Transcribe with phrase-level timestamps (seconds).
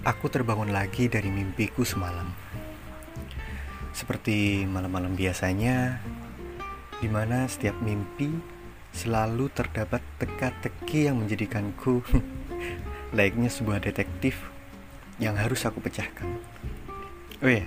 [0.00, 2.32] aku terbangun lagi dari mimpiku semalam.
[3.92, 6.00] Seperti malam-malam biasanya,
[7.04, 8.32] di mana setiap mimpi
[8.96, 12.00] selalu terdapat teka-teki yang menjadikanku
[13.16, 14.40] layaknya sebuah detektif
[15.20, 16.26] yang harus aku pecahkan.
[17.44, 17.64] Oh ya,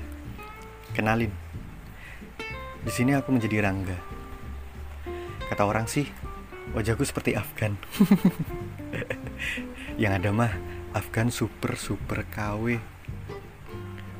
[0.97, 1.29] kenalin.
[2.83, 3.97] Di sini aku menjadi Rangga.
[5.53, 6.09] Kata orang sih,
[6.73, 7.77] wajahku seperti Afgan.
[10.01, 12.77] yang ada mah Afgan super super KW.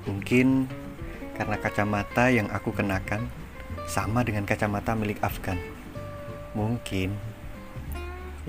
[0.09, 0.65] Mungkin
[1.37, 3.29] karena kacamata yang aku kenakan
[3.85, 5.61] sama dengan kacamata milik Afgan.
[6.57, 7.13] Mungkin.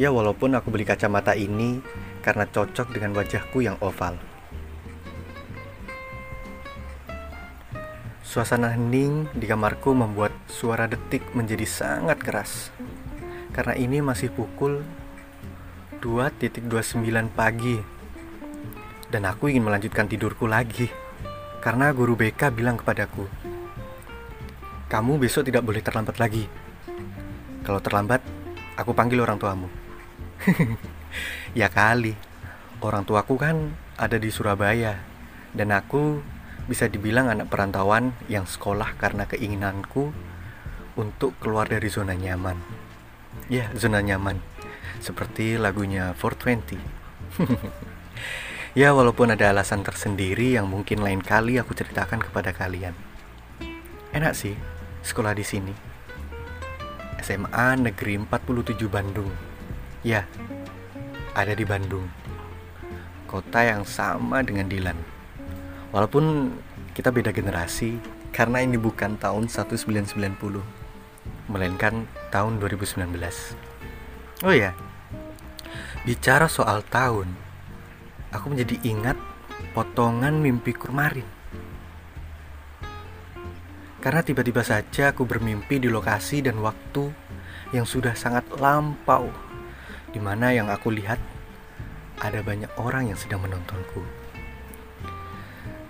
[0.00, 1.84] Ya walaupun aku beli kacamata ini
[2.24, 4.16] karena cocok dengan wajahku yang oval.
[8.24, 12.72] Suasana hening di kamarku membuat suara detik menjadi sangat keras.
[13.52, 14.80] Karena ini masih pukul
[16.00, 16.72] 2.29
[17.30, 17.93] pagi.
[19.14, 20.90] Dan aku ingin melanjutkan tidurku lagi.
[21.62, 23.30] Karena guru BK bilang kepadaku,
[24.90, 26.50] "Kamu besok tidak boleh terlambat lagi.
[27.62, 28.18] Kalau terlambat,
[28.74, 29.70] aku panggil orang tuamu."
[31.54, 32.18] ya kali.
[32.82, 34.98] Orang tuaku kan ada di Surabaya
[35.54, 36.18] dan aku
[36.66, 40.10] bisa dibilang anak perantauan yang sekolah karena keinginanku
[40.98, 42.58] untuk keluar dari zona nyaman.
[43.46, 44.42] Ya, zona nyaman.
[44.98, 46.82] Seperti lagunya 420.
[48.74, 52.94] ya, walaupun ada alasan tersendiri yang mungkin lain kali aku ceritakan kepada kalian.
[54.14, 54.54] Enak sih
[55.02, 55.74] sekolah di sini.
[57.24, 59.32] SMA Negeri 47 Bandung.
[60.04, 60.28] Ya,
[61.32, 62.06] ada di Bandung.
[63.26, 64.98] Kota yang sama dengan Dilan.
[65.90, 66.54] Walaupun
[66.94, 67.98] kita beda generasi
[68.34, 70.62] karena ini bukan tahun 1990
[71.50, 73.14] melainkan tahun 2019.
[74.42, 74.74] Oh ya.
[76.04, 77.32] Bicara soal tahun,
[78.34, 79.14] aku menjadi ingat
[79.70, 81.26] potongan mimpiku kemarin.
[84.02, 87.08] Karena tiba-tiba saja aku bermimpi di lokasi dan waktu
[87.72, 89.30] yang sudah sangat lampau,
[90.10, 91.16] di mana yang aku lihat
[92.20, 94.24] ada banyak orang yang sedang menontonku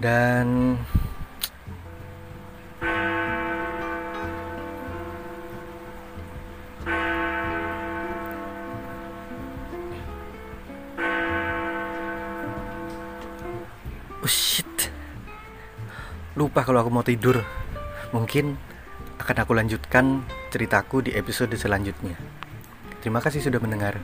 [0.05, 0.77] dan
[14.25, 14.89] Oh shit.
[16.33, 17.45] Lupa kalau aku mau tidur.
[18.17, 18.57] Mungkin
[19.21, 22.17] akan aku lanjutkan ceritaku di episode selanjutnya.
[23.05, 24.01] Terima kasih sudah mendengar